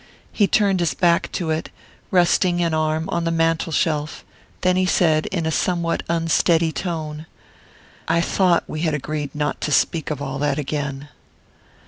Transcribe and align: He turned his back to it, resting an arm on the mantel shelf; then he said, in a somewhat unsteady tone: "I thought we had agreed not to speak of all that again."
He 0.31 0.47
turned 0.47 0.79
his 0.79 0.95
back 0.95 1.31
to 1.33 1.51
it, 1.51 1.69
resting 2.09 2.59
an 2.59 2.73
arm 2.73 3.07
on 3.09 3.23
the 3.23 3.29
mantel 3.29 3.71
shelf; 3.71 4.25
then 4.61 4.75
he 4.75 4.87
said, 4.87 5.27
in 5.27 5.45
a 5.45 5.51
somewhat 5.51 6.01
unsteady 6.09 6.71
tone: 6.71 7.27
"I 8.07 8.19
thought 8.19 8.63
we 8.67 8.79
had 8.79 8.95
agreed 8.95 9.35
not 9.35 9.61
to 9.61 9.71
speak 9.71 10.09
of 10.09 10.19
all 10.19 10.39
that 10.39 10.57
again." 10.57 11.09